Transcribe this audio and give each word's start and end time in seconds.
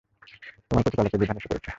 তোমার 0.67 0.83
প্রতিপালকের 0.83 1.19
বিধান 1.21 1.37
এসে 1.37 1.49
পড়েছে। 1.49 1.69